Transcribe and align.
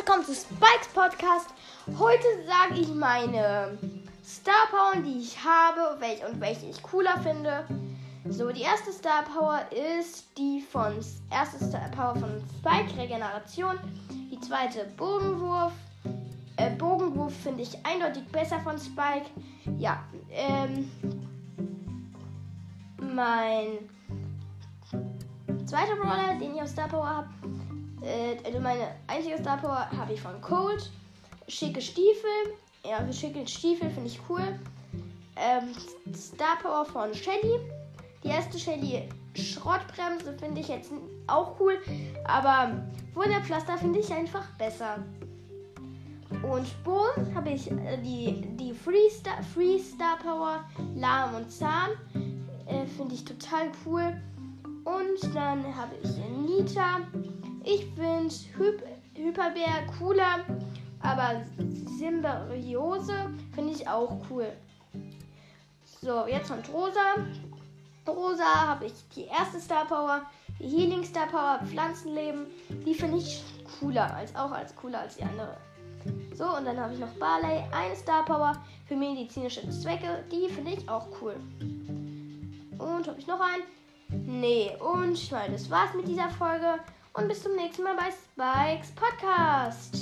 willkommen 0.00 0.24
zu 0.24 0.34
Spikes 0.34 0.88
Podcast. 0.94 1.50
Heute 1.98 2.24
sage 2.46 2.80
ich 2.80 2.88
meine 2.88 3.76
Star 4.24 4.66
Power, 4.70 5.02
die 5.02 5.18
ich 5.18 5.36
habe 5.44 6.00
welche, 6.00 6.26
und 6.26 6.40
welche 6.40 6.64
ich 6.70 6.82
cooler 6.82 7.20
finde. 7.20 7.66
So, 8.26 8.50
die 8.50 8.62
erste 8.62 8.94
Star 8.94 9.24
Power 9.24 9.60
ist 9.70 10.24
die 10.38 10.62
von 10.62 10.94
erste 11.30 11.62
Star 11.62 11.90
Power 11.94 12.16
von 12.16 12.42
Spike 12.60 12.96
Regeneration. 12.96 13.78
Die 14.32 14.40
zweite 14.40 14.86
Bogenwurf. 14.96 15.72
Äh, 16.56 16.70
Bogenwurf 16.76 17.34
finde 17.42 17.62
ich 17.62 17.84
eindeutig 17.84 18.26
besser 18.32 18.58
von 18.60 18.78
Spike. 18.78 19.26
Ja, 19.78 20.02
ähm, 20.30 20.90
mein 23.02 23.80
zweiter 25.66 25.96
Brawler, 25.96 26.38
den 26.40 26.54
ich 26.54 26.62
auf 26.62 26.68
Star 26.68 26.88
Power 26.88 27.06
habe, 27.06 27.28
äh, 28.02 28.36
also 28.44 28.60
meine 28.60 28.94
einzige 29.06 29.38
Star 29.38 29.58
Power 29.58 29.90
habe 29.96 30.12
ich 30.12 30.20
von 30.20 30.40
Cold. 30.40 30.90
Schicke 31.48 31.80
Stiefel. 31.80 32.54
Ja, 32.84 33.00
schicke 33.12 33.46
Stiefel 33.46 33.90
finde 33.90 34.08
ich 34.08 34.20
cool. 34.28 34.58
Ähm, 35.36 35.72
Star 36.14 36.56
Power 36.62 36.84
von 36.84 37.14
Shelly. 37.14 37.60
Die 38.22 38.28
erste 38.28 38.58
Shelly 38.58 39.08
Schrottbremse 39.34 40.32
finde 40.38 40.60
ich 40.60 40.68
jetzt 40.68 40.90
auch 41.26 41.58
cool. 41.60 41.78
Aber 42.24 42.72
Wunderpflaster 43.14 43.78
finde 43.78 44.00
ich 44.00 44.12
einfach 44.12 44.46
besser. 44.58 44.98
Und 46.42 46.84
Bo 46.84 47.06
habe 47.34 47.50
ich 47.50 47.70
äh, 47.70 47.98
die, 47.98 48.40
die 48.56 48.72
Free, 48.72 49.10
Star, 49.10 49.42
Free 49.54 49.78
Star 49.78 50.16
Power 50.22 50.64
Lahm 50.94 51.34
und 51.34 51.50
Zahn. 51.50 51.90
Äh, 52.66 52.86
finde 52.86 53.14
ich 53.14 53.24
total 53.24 53.70
cool. 53.84 54.20
Und 54.84 55.34
dann 55.34 55.64
habe 55.76 55.94
ich 56.02 56.10
Nita. 56.46 57.00
Ich 57.64 57.86
finde 57.94 58.34
Hyp 58.56 58.82
Hyperbär 59.14 59.86
cooler, 59.98 60.44
aber 61.02 61.42
Symbiose 61.98 63.30
finde 63.54 63.72
ich 63.72 63.86
auch 63.86 64.16
cool. 64.30 64.50
So, 66.00 66.26
jetzt 66.26 66.48
kommt 66.48 66.72
Rosa. 66.72 67.16
Rosa 68.08 68.68
habe 68.68 68.86
ich 68.86 68.94
die 69.14 69.24
erste 69.24 69.60
Star 69.60 69.84
Power, 69.84 70.22
die 70.58 70.68
Healing 70.68 71.04
Star 71.04 71.26
Power, 71.26 71.60
Pflanzenleben. 71.66 72.46
Die 72.86 72.94
finde 72.94 73.18
ich 73.18 73.42
cooler, 73.78 74.14
als 74.14 74.34
auch 74.34 74.50
als 74.50 74.74
cooler 74.74 75.00
als 75.00 75.16
die 75.16 75.22
andere. 75.22 75.56
So, 76.34 76.56
und 76.56 76.64
dann 76.64 76.80
habe 76.80 76.94
ich 76.94 76.98
noch 76.98 77.12
Barley, 77.18 77.62
eine 77.72 77.94
Star 77.94 78.24
Power 78.24 78.52
für 78.86 78.96
medizinische 78.96 79.68
Zwecke. 79.68 80.24
Die 80.32 80.48
finde 80.48 80.72
ich 80.72 80.88
auch 80.88 81.06
cool. 81.20 81.36
Und 82.78 83.06
habe 83.06 83.18
ich 83.18 83.26
noch 83.26 83.40
einen? 83.40 83.62
Nee, 84.40 84.70
und 84.80 85.12
ich 85.12 85.30
meine, 85.30 85.52
das 85.52 85.70
war's 85.70 85.92
mit 85.94 86.08
dieser 86.08 86.30
Folge 86.30 86.80
und 87.14 87.28
bis 87.28 87.42
zum 87.42 87.54
nächsten 87.56 87.82
Mal 87.82 87.96
bei 87.96 88.10
Spikes 88.10 88.92
Podcast. 88.92 89.99